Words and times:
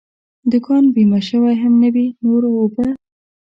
دوکان 0.51 0.83
بیمه 0.95 1.19
شوی 1.27 1.55
هم 1.61 1.73
نه 1.81 1.89
وي، 1.93 2.05
نور 2.23 2.43
اوبه. 2.53 2.87